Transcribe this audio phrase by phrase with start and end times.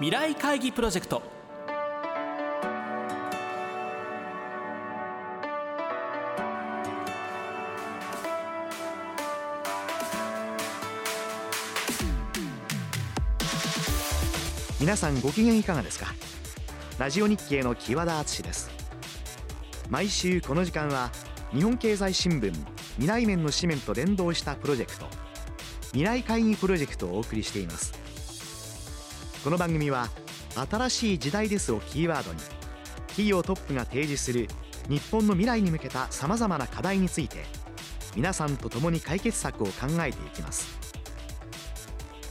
[0.00, 1.20] 未来会議プロジェクト。
[14.78, 16.14] 皆さんご機嫌いかがですか？
[17.00, 18.70] ラジオ日経の木和田敦です。
[19.90, 21.10] 毎週この時間は
[21.52, 22.52] 日本経済新聞
[22.98, 25.06] 未来面の紙面と連動したプロジェクト
[25.86, 27.97] 未来会議プロジェクトをお送りしています。
[29.48, 30.10] この番組は
[30.70, 32.38] 新しい時代ですをキーワードに
[33.06, 34.46] 企業トップが提示する
[34.90, 37.46] 日本の未来に向けたさまざまな課題について
[38.14, 40.68] 皆さんと共に解決策を考えていきます。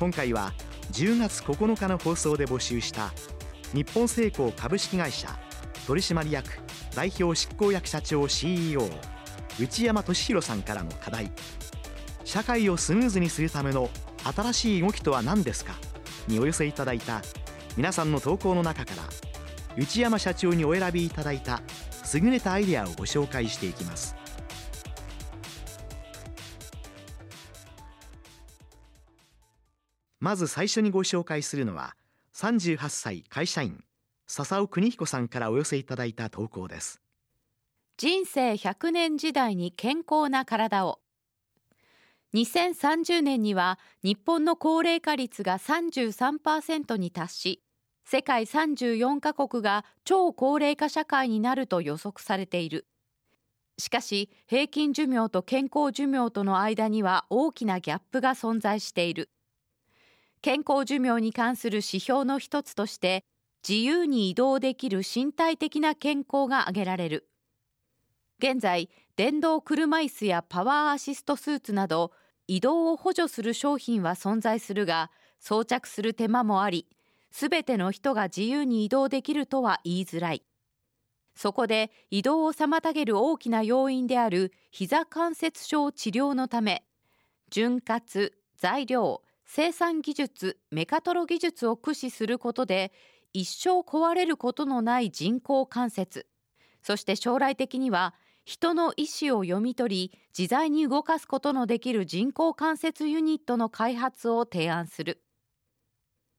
[0.00, 0.54] 今回は
[0.90, 3.12] 10月9日の放送で募集した
[3.72, 5.38] 日本製鋼株式会社
[5.86, 6.58] 取締役
[6.96, 8.90] 代表執行役社長 CEO
[9.60, 11.30] 内山俊弘さんからの課題。
[12.24, 13.88] 社会をスムーズにするための
[14.36, 15.76] 新しい動きとは何ですか？
[16.28, 17.22] にお寄せいただいた
[17.76, 19.02] 皆さんの投稿の中から
[19.76, 21.62] 内山社長にお選びいただいた
[22.14, 24.14] 優れたアイデアをご紹介していきます。
[30.20, 31.96] まず最初にご紹介するのは
[32.34, 33.84] 38歳会社員
[34.26, 37.02] 笹尾邦彦さんからお寄せいただいた投稿です。
[37.96, 40.98] 人生100年時代に健康な体を
[42.34, 47.62] 2030年には日本の高齢化率が33%に達し
[48.04, 52.86] 世界34カ国が超高齢化社会になると予測されている。
[53.78, 59.30] しかし平均寿命と健康寿命との間には大きなギャップが存在している。
[60.42, 63.24] 健康寿命に関する指標の一つとして
[63.66, 67.28] 自由に移動できる身体的な健康が挙げられる。
[68.40, 72.12] 現在電動車椅子やパワーアシストスーツなど
[72.46, 76.86] 移動を補助する商品は存在するが装着する手間もあり
[77.30, 80.44] すべての人が自由に移動できるとは言いづらい。
[81.34, 86.84] そこで移動を妨げる大きな要因である膝関節症治療のため
[87.50, 88.02] 潤滑
[88.56, 92.92] 材料生産技術メカトロ技術を駆使することで
[93.32, 96.26] 一生壊れることのない人工関節
[96.82, 105.22] そして将来的には人の意思を読み取り自在に動かすことのできる人工関節ユニットの開発を提案する。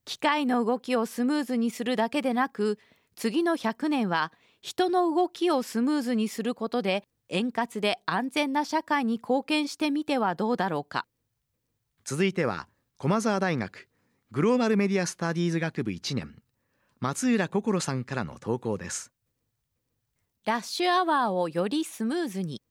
[0.05, 2.77] 機械の動きをスムーズにするだけでなく
[3.16, 11.07] 次の100年は人の動きをスムーズにすることで円滑で安全な社会に貢献してみてはどうだろうか。
[12.03, 12.67] 続いては
[12.97, 13.89] 駒澤大学
[14.31, 16.35] グローバルメディアスタディーズ学部1年
[16.99, 19.15] 松浦心さんからの投稿です。
[20.45, 22.61] ラッシュアワーをよりスムーズに。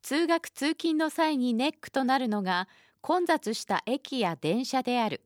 [0.00, 2.68] 通学通勤の際にネックとなるのが
[3.00, 5.22] 混雑した駅や電車である。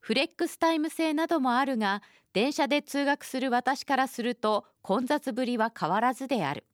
[0.00, 2.02] フレックスタイム制などもあるが
[2.32, 6.64] 電車で通学する私からすると混雑ぶりは変わらずである。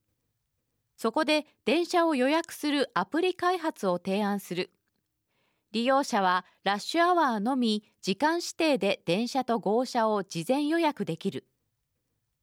[0.95, 4.71] そこで電車を予約するアプリ開発を提案する。
[5.71, 11.45] 利用者はラッシュアワーのみ時間指定で電車と号車を事前予約できる。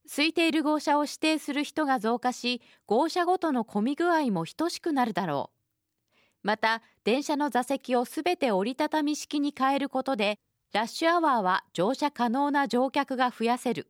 [0.06, 6.46] 空いている号車を指定する人が増加し号車ごとの混み具合も等しくなるだろう。
[6.46, 10.38] また電車の座席をすべて折りたたみ式に変えることで
[10.72, 13.88] ラッシュアワーは乗車可能な乗客が増やせる。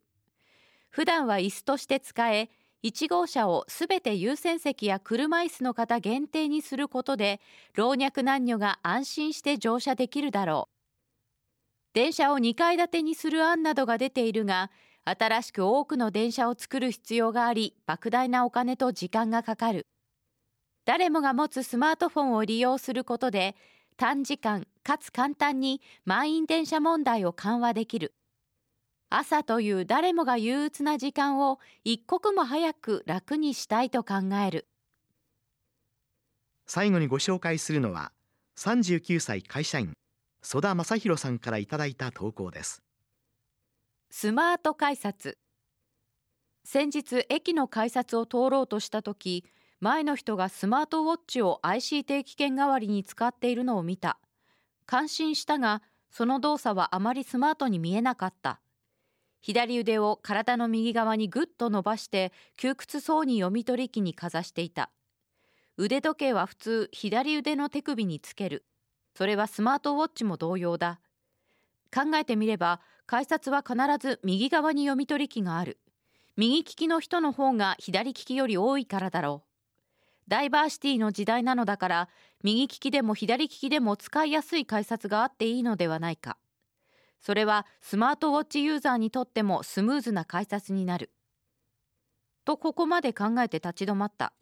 [0.91, 2.51] 普段は椅子として使え
[2.85, 7.41] 1号車をすべて優先席や車椅子の方限定にすることで
[7.75, 10.75] 老若男女が安心して乗車できるだろう。
[11.95, 14.71] 電車を2階建てにする案などが出ているが
[15.07, 19.87] 新しく多くの電車を作る必要があり莫大なお金と時間がかかる。
[20.87, 23.55] 誰もが持つスマートフォンを利用することで
[23.97, 28.15] 短時間かつ簡単に満員電車問題を緩和できる。
[29.11, 34.15] 朝という誰もが憂鬱な時間を一刻も早く楽にしたいと考
[34.47, 34.67] える。
[36.67, 38.11] 最後にご紹介するのは
[38.57, 39.93] 39歳会社員
[40.43, 42.83] 曽田正弘さんからいただいた投稿です。
[44.17, 45.39] スマート改札。
[46.65, 49.45] 先日駅の改札を通ろうとした時
[49.81, 54.21] 前の人がスマートウォッチを IC 定期券代わりに使っているのを見た。
[54.87, 55.83] 感心したが
[56.13, 58.61] その動作はあまりスマートに見えなかった。
[59.41, 64.93] 左腕を体の右側にぐっと伸ばして窮屈そうに読み取り機にかざしていた。
[65.77, 68.65] 腕時計は普通左腕の手首につける。
[69.17, 71.01] それはスマートウォッチも同様だ。
[71.95, 75.79] 考えてみれば改札は必ず右側に読み取り機がある。
[76.37, 79.49] 右利きの人の方が左利きより多いからだろう。
[80.27, 82.09] ダイバーシティの時代なのだから
[82.43, 86.39] 右利きでも左利きでも使いやすい改札があっていいのではないか。
[87.21, 91.11] それはスマートウォッチユーザーにとってもスムーズな改札になる。
[92.45, 94.33] とここまで考えて立ち止まった。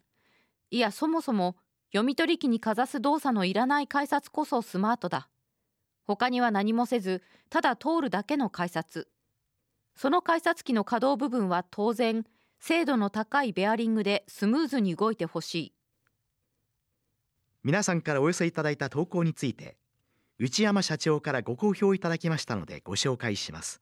[0.71, 1.55] いやそもそも
[1.91, 5.29] 読み取り機にかざす動作のいらない改札こそスマートだ。
[6.05, 9.07] 他には何もせずただ通るだけの改札。
[9.95, 12.25] その改札機の可動部分は当然
[12.59, 15.73] 精度の高いベアリングでスムーズに動いてほしい。
[17.63, 19.77] 皆さんからお寄せいただいた投稿について
[20.39, 23.79] 内山社長からご好評いただきましたのでご紹介します。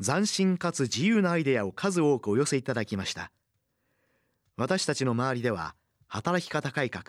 [0.00, 3.32] 斬新かつ自由なアイデアを数多くお寄せいただきました。
[4.56, 5.74] 私たちの周りでは
[6.06, 7.04] 働き方改革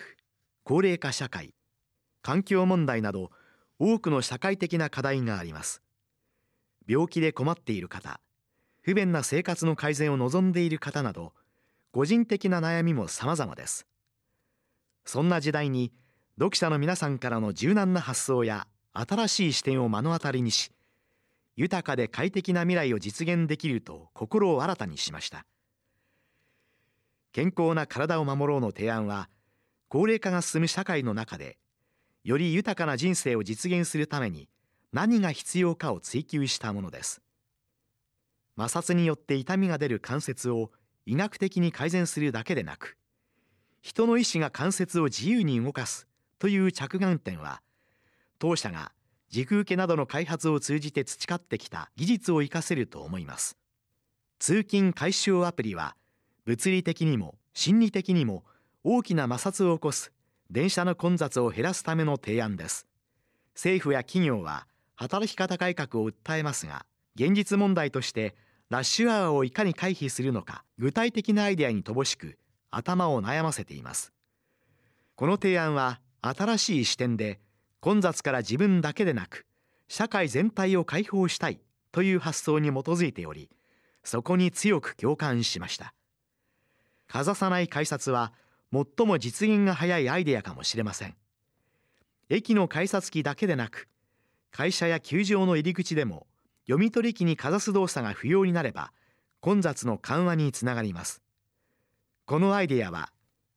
[0.64, 1.54] 高齢化社会
[2.21, 3.31] 環境問題など
[3.80, 5.81] 多くの社会的な課題があります。
[6.88, 8.19] 病気で困っている方
[8.81, 11.33] 不便な生活の改善を望んでいる方など
[11.92, 13.88] 個人的な悩みも様々です。
[15.06, 15.92] そんな時代に
[16.38, 20.71] 読者の皆さんからの柔軟な発想や新しい視点を目の当たりにし
[21.56, 25.45] 豊かで快適な未来を実現できると心を新たにしました。
[27.31, 29.30] 健康な体を守ろうの提案は
[29.88, 31.57] 高齢化が進む社会の中で
[32.24, 34.50] より豊かな人生を実現するために
[34.92, 37.21] 何が必要かを追求したものです。
[38.57, 40.71] 摩擦によって痛みが出る関節を
[41.06, 42.98] 医学的に改善するだけでなく
[43.81, 46.07] 人の意思が関節を自由に動かす
[46.39, 47.62] という着眼点は
[48.38, 48.92] 当社が
[49.30, 53.57] 軸受けなどの開発を通じて培ってきた技術を活かせると思います。
[54.39, 55.95] 通勤解消アプリは
[56.45, 58.44] 物理的にも心理的にも
[58.83, 60.12] 大きな摩擦を起こす
[60.51, 62.88] 電車の混雑を減らすための提案です。
[63.54, 64.66] 政府や企業は
[64.96, 66.86] 働き方改革を訴えますが
[67.16, 68.36] 現実問題として
[68.69, 72.38] ラッシュアワーをいかに回避するのか具体的なアイデアに乏しく
[72.72, 74.13] 頭を悩ませています。
[75.16, 77.40] この提案は新しい視点で
[77.80, 79.45] 混雑から自分だけでなく
[79.88, 81.60] 社会全体を解放したい
[81.92, 83.50] という発想に基づいており
[84.04, 85.94] そこに強く共感しました。
[87.07, 88.31] かざさない改札は
[88.71, 91.16] 最も実現が早いアイデアかもしれません。
[92.30, 93.88] 駅の改札機だけでなく
[94.51, 96.27] 会社や球場の入り口でも
[96.66, 98.92] 読み取り機にかざす動作が不要になれば
[99.39, 101.21] 混雑の緩和につながります。
[102.25, 103.12] このアイデアは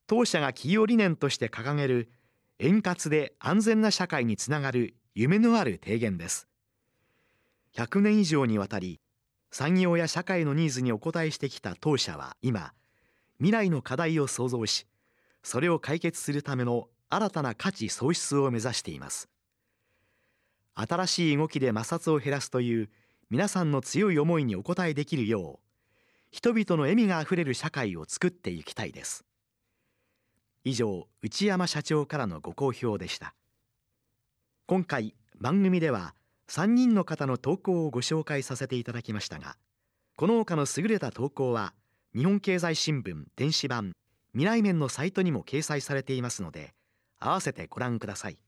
[0.07, 2.11] 当社が企業理念として掲げる
[2.59, 6.49] 円滑で安全な社会につながる夢のある提言です。
[7.75, 9.01] 100年以上にわたり
[9.51, 12.73] 産業や社会のニーズにお応えしてきた当社は今
[13.39, 14.87] 未来の課題を創造し
[15.43, 19.29] それを解決するための新たな価値創出を目指しています。
[20.75, 22.91] 新しい動きで摩擦を減らすという
[23.29, 25.67] 皆さんの強い思いにお応えできるよう
[26.31, 29.25] 人々の笑みがあふれる社会を作っていきたいです。
[30.65, 33.35] 以上内山社長からのご好評でした。
[34.67, 36.15] 今回番組では
[36.49, 39.57] 3人の方の投稿をご紹介させていただきましたが
[40.17, 41.75] この他の優れた投稿は
[42.15, 43.93] 日本経済新聞電子版
[44.35, 46.73] 未来面のサイトにも掲載されていますので
[47.21, 48.39] 合わせてご覧ください。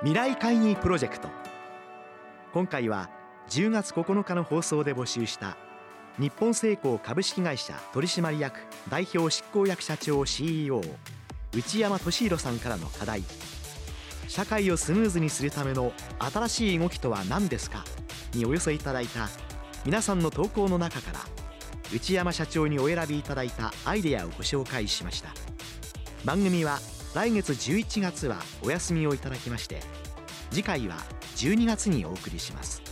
[0.00, 1.28] 未来会議プロジェクト。
[2.54, 3.10] 今回は
[3.50, 5.58] 10月9日の放送で募集した
[6.18, 10.80] 日本製鋼株式会社取締役代表執行役社長 CEO
[11.54, 13.22] 内山俊弘さんからの課題。
[14.28, 17.84] 社会をスムーズにするための新しい動きとは何ですか？
[18.32, 19.28] にお寄せいただいた
[19.84, 21.20] 皆さんの投稿の中から
[21.94, 25.30] 内山社長にお選びいただいたアイデアをご紹介しました。
[26.24, 26.80] 番組は
[27.14, 29.80] 来月11月はお休みをいただきまして
[30.50, 30.96] 次回は
[31.36, 32.82] 12月にお送りします。